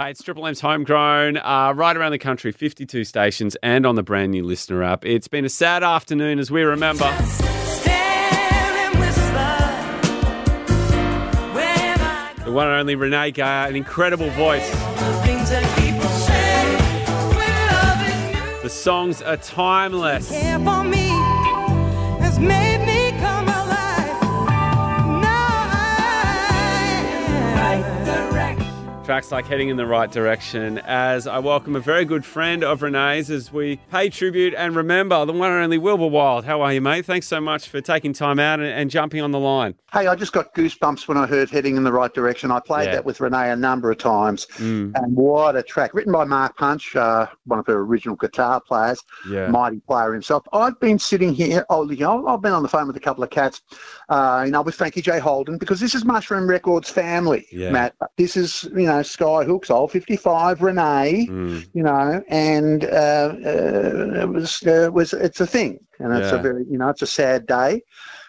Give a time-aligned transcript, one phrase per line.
[0.00, 4.04] Hey, it's Triple M's Homegrown, uh, right around the country, 52 stations, and on the
[4.04, 5.04] brand new listener app.
[5.04, 7.10] It's been a sad afternoon as we remember.
[12.44, 14.70] The one and only Renee Geyer, an incredible voice.
[18.62, 20.30] The songs are timeless.
[29.08, 32.82] Tracks like heading in the right direction as I welcome a very good friend of
[32.82, 36.44] Renee's as we pay tribute and remember the one and only Wilbur Wilde.
[36.44, 37.06] How are you, mate?
[37.06, 39.76] Thanks so much for taking time out and, and jumping on the line.
[39.94, 42.50] Hey, I just got goosebumps when I heard Heading in the Right Direction.
[42.50, 42.96] I played Yeah.
[42.96, 45.94] that with Renee a number of times, Mm, and what a track.
[45.94, 49.48] Written by Mark Punch, uh, one of her original guitar players, yeah.
[49.48, 50.42] mighty player himself.
[50.52, 53.24] I've been sitting here, oh, you know, I've been on the phone with a couple
[53.24, 53.62] of cats,
[54.10, 55.18] uh, you know, with Frankie J.
[55.18, 57.70] Holden, because this is Mushroom Records family, Yeah.
[57.70, 57.94] Matt.
[58.18, 64.28] This is, you know, Skyhooks, Old 55, Renee, Mm, you know, and uh, uh, it
[64.28, 67.46] was uh, was it's a thing, and it's a very you know it's a sad
[67.46, 67.82] day.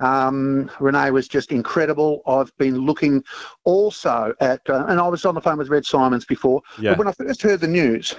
[0.00, 2.22] Um, Renee was just incredible.
[2.26, 3.22] I've been looking
[3.64, 6.60] also at, uh, and I was on the phone with Red Symons before.
[6.78, 6.90] yeah.
[6.90, 8.14] But when I first heard the news,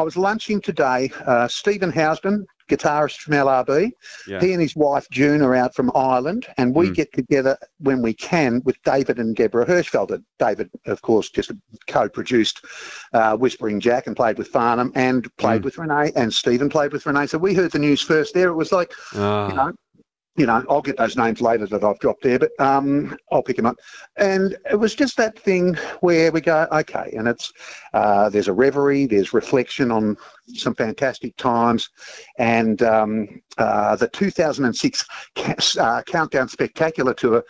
[0.00, 1.10] I was lunching today.
[1.26, 3.90] Uh, Stephen Housden, guitarist from LRB,
[4.26, 4.40] Yeah.
[4.40, 6.94] he and his wife June are out from Ireland, and we Mm.
[6.94, 10.22] get together when we can with David and Deborah Hirschfelder.
[10.38, 11.52] David, of course, just
[11.86, 12.64] co-produced
[13.12, 15.64] uh, Whispering Jack and played with Farnham and played Mm.
[15.64, 17.26] with Renee, and Stephen played with Renee.
[17.26, 18.48] So we heard the news first there.
[18.48, 19.72] It was like, Ah, you know,
[20.36, 23.56] you know, I'll get those names later that I've dropped there, but um, I'll pick
[23.56, 23.76] them up.
[24.16, 27.52] And it was just that thing where we go, okay, and it's
[27.94, 30.16] uh, there's a reverie, there's reflection on
[30.54, 31.88] some fantastic times,
[32.38, 35.04] and um, uh, the 2006
[35.36, 37.44] ca- uh, Countdown Spectacular Tour.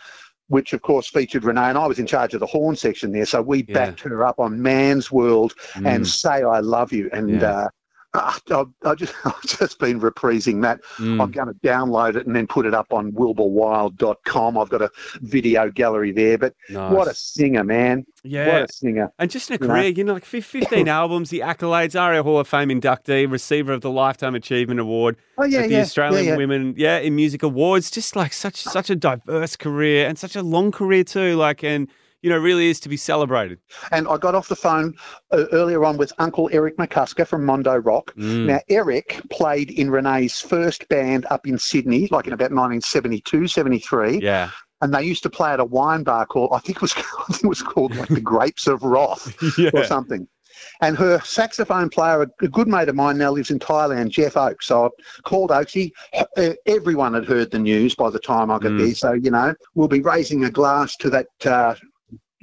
[0.47, 3.25] Which of course featured Renee, and I was in charge of the horn section there,
[3.25, 3.73] so we Yeah.
[3.73, 7.69] backed her up on Man's World and mm, Say I Love You, and Yeah.
[8.13, 11.21] Uh, I've, I've just I've just been reprising that mm.
[11.21, 14.57] I'm going to download it and then put it up on wilburwilde.com.
[14.57, 14.91] I've got a
[15.21, 16.93] video gallery there, but Nice.
[16.93, 18.05] what a singer, man.
[18.23, 18.47] yeah.
[18.61, 19.11] What a singer.
[19.19, 19.73] And just in a You know?
[19.73, 23.81] career, you know, like 15 albums, the accolades, ARIA Hall of Fame inductee, receiver of
[23.81, 25.81] the Lifetime Achievement Award Oh, yeah, at the yeah.
[25.81, 26.35] Australian yeah.
[26.35, 27.89] Women, yeah, in Music Awards.
[27.89, 31.35] Just like such such a diverse career and such a long career too.
[31.35, 31.87] Like, and
[32.21, 33.59] you know, really is to be celebrated.
[33.91, 34.93] And I got off the phone
[35.31, 38.13] uh, earlier on with Uncle Eric McCusker from Mondo Rock.
[38.15, 43.47] Mm, Now, Eric played in Renee's first band up in Sydney, like in about 1972,
[43.47, 44.19] 73.
[44.21, 44.49] yeah,
[44.81, 47.33] And they used to play at a wine bar called, I think it was, I
[47.33, 49.35] think it was called like the Grapes of Wrath.
[49.73, 50.27] or something.
[50.81, 54.67] And her saxophone player, a good mate of mine now lives in Thailand, Jeff Oakes.
[54.67, 54.89] So I
[55.23, 55.93] called Oakesy.
[56.37, 58.77] Uh, everyone had heard the news by the time I got Mm.
[58.79, 58.93] there.
[58.95, 61.75] So, you know, we'll be raising a glass to that uh,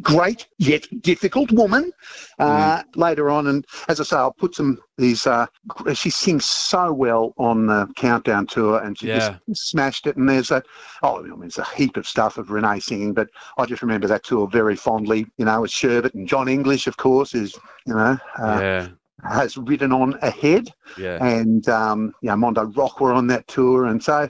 [0.03, 1.91] great yet difficult woman
[2.39, 3.47] uh, later on.
[3.47, 5.27] And as I say, I'll put some these.
[5.27, 5.47] Uh,
[5.95, 9.19] she sings so well on the Countdown tour, and she Yeah.
[9.19, 9.33] just
[9.69, 10.17] smashed it.
[10.17, 10.63] And there's a
[11.03, 14.07] oh, I mean, there's a heap of stuff of Renee singing, but I just remember
[14.09, 15.27] that tour very fondly.
[15.37, 17.55] You know, with Sherbet and Jon English, of course, is
[17.87, 18.17] you know.
[18.39, 18.89] Uh, yeah,
[19.29, 21.19] Has ridden on ahead, yeah.
[21.21, 24.29] and um, you know, Mondo Rock were on that tour, and so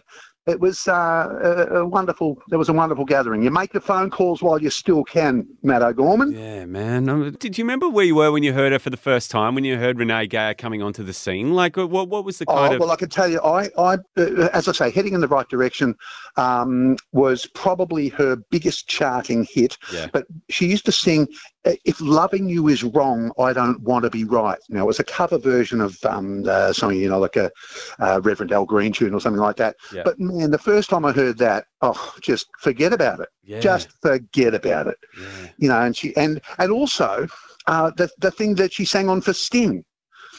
[0.49, 2.39] it was uh, a, a wonderful.
[2.49, 3.43] There was a wonderful gathering.
[3.43, 6.33] You make the phone calls while you still can, Matt O'Gorman.
[6.33, 7.09] Yeah, man.
[7.09, 9.55] Um, Did you remember where you were when you heard her for the first time?
[9.55, 11.53] When you heard Renee Geyer coming onto the scene?
[11.53, 12.81] Like, what what was the kind Oh, of?
[12.81, 15.49] well, I can tell you, I, I, uh, as I say, heading in the right
[15.49, 15.95] direction
[16.37, 19.77] um, was probably her biggest charting hit.
[19.93, 20.07] Yeah.
[20.13, 24.11] But she used to sing, uh, "If loving you is wrong, I don't want to
[24.11, 27.37] be right." Now, it was a cover version of um, uh, something, you know, like
[27.37, 27.51] a
[27.99, 29.77] uh, Reverend Al Green tune or something like that.
[29.93, 30.03] Yeah.
[30.05, 33.29] But man, the first time I heard that, oh, just forget about it.
[33.45, 34.97] yeah, Just forget about it.
[35.21, 35.49] yeah.
[35.59, 37.27] You know, and she and and also.
[37.67, 39.85] Uh, the the thing that she sang on for Sting,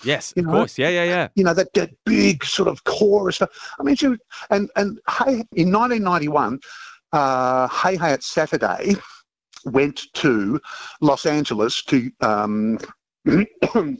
[0.03, 0.79] yes, you of know, course.
[0.79, 1.27] Yeah, yeah, yeah.
[1.35, 3.51] you know that, that big sort of chorus stuff.
[3.79, 4.17] I mean, she was,
[4.49, 6.59] and and hey, in 1991,
[7.13, 8.95] uh, Hey Hey It's Saturday
[9.65, 10.59] went to
[11.01, 12.77] Los Angeles to um,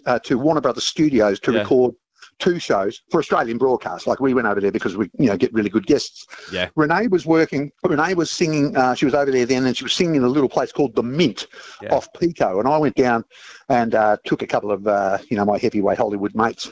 [0.06, 1.60] uh, to Warner Brothers Studios to Yeah.
[1.60, 1.95] record
[2.38, 4.07] two shows for Australian broadcast.
[4.07, 6.25] Like we went over there because we you know get really good guests.
[6.51, 6.69] Yeah.
[6.75, 7.72] Renee was working.
[7.83, 8.75] Renee was singing.
[8.78, 10.95] Uh, she was over there then, and she was singing in a little place called
[10.95, 11.48] the Mint
[11.81, 11.94] Yeah.
[11.94, 12.60] off Pico.
[12.60, 13.25] And I went down
[13.68, 16.72] and uh, took a couple of uh, you know my heavyweight Hollywood mates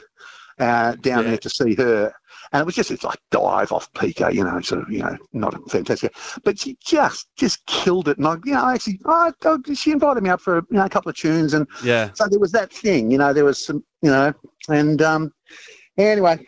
[0.58, 1.30] uh, down Yeah.
[1.30, 2.12] there to see her.
[2.52, 5.16] And it was just it's like dive off Pico, you know, sort of you know
[5.32, 6.14] not fantastic,
[6.44, 8.18] but she just just killed it.
[8.18, 10.88] And I, you know, actually, I, I, she invited me up for you know a
[10.88, 12.10] couple of tunes, and Yeah.
[12.14, 14.32] so there was that thing, you know, there was some, you know,
[14.68, 15.32] and um,
[15.98, 16.38] anyway,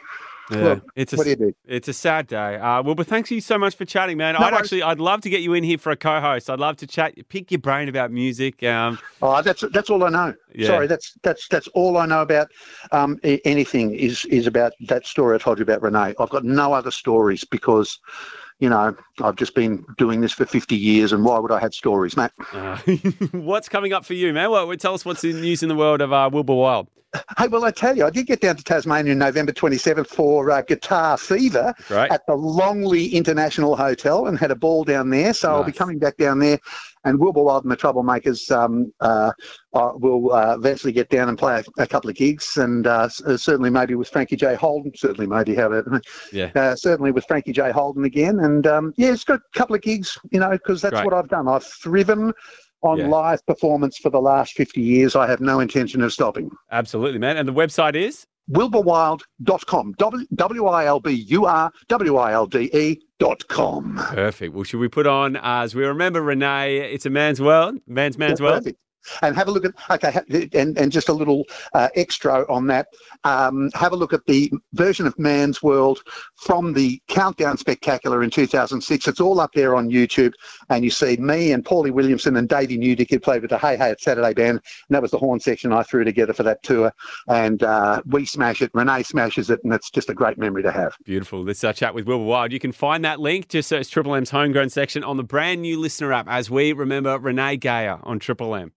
[0.51, 1.55] Yeah, Look, it's a, what do you do?
[1.67, 2.57] It's a sad day.
[2.57, 4.35] Uh, well, but thanks you so much for chatting, man.
[4.35, 4.63] No I'd worries.
[4.65, 6.51] actually, I'd love to get you in here for a co-host.
[6.51, 8.63] I'd love to chat, pick your brain about music.
[8.63, 10.35] Um, Oh, that's that's all I know.
[10.55, 10.67] Yeah.
[10.67, 12.49] Sorry, that's that's that's all I know about
[12.93, 16.15] um, anything is is about that story I told you about Renee.
[16.19, 17.99] I've got no other stories because,
[18.59, 21.75] you know, I've just been doing this for 50 years, and why would I have
[21.75, 22.33] stories, Matt?
[22.53, 22.77] uh,
[23.33, 24.51] what's coming up for you, man?
[24.51, 26.89] Well, tell us what's in news in the world of uh, Wilbur Wilde.
[27.39, 30.49] Hey, well, I tell you, I did get down to Tasmania in November 27th for
[30.51, 32.09] uh, Guitar Fever Great.
[32.13, 35.35] at the Longley International Hotel and had a ball down there.
[35.35, 36.59] So I'll be coming back down there,
[37.05, 39.33] and Wilbur Wilde and the Troublemakers um, uh,
[39.73, 43.37] will uh, eventually get down and play a, a couple of gigs, and uh, uh,
[43.37, 44.93] certainly maybe with Frankie J Holden.
[44.95, 46.53] Certainly, maybe have about Yeah.
[46.55, 49.83] uh, certainly with Frankie J Holden again, and um, yeah, it's got a couple of
[49.83, 51.07] gigs, you know, because that's Great.
[51.07, 51.49] what I've done.
[51.49, 52.33] I've thriven
[52.83, 53.09] on Yeah.
[53.09, 55.17] live performance for the last 50 years.
[55.17, 56.51] I have no intention of stopping.
[56.71, 57.37] Absolutely, man.
[57.37, 58.27] And the website is?
[58.51, 59.95] wilburwilde.com.
[59.99, 63.97] W- W-I-L-B-U-R-W-I-L-D-E dot com.
[64.13, 64.55] Perfect.
[64.55, 68.19] Well, should we put on, uh, as we remember, Renee, it's a man's world, man's
[68.19, 68.65] man's world.
[68.65, 68.79] Perfect.
[69.23, 70.21] And have a look at, okay,
[70.53, 71.45] and, and just a little
[71.75, 72.89] uh, extra on that.
[73.25, 76.03] Um, have a look at the version of Man's World
[76.37, 79.09] from the Countdown Spectacular in 2006.
[79.09, 80.33] It's all up there on YouTube.
[80.69, 83.77] And you see me and Paulie Williamson and Davey Newdick who played with the Hey
[83.77, 84.59] Hey It's Saturday band.
[84.59, 86.93] And that was the horn section I threw together for that tour.
[87.29, 88.71] And uh, we smash it.
[88.75, 89.61] Renee smashes it.
[89.65, 90.97] And it's just a great memory to have.
[91.05, 91.45] Beautiful.
[91.45, 92.53] This is our chat with Wilbur Wilde.
[92.53, 93.49] You can find that link.
[93.49, 97.19] Just search Triple M's homegrown section on the brand new listener app as we remember
[97.19, 98.73] Renee Geyer on Triple M.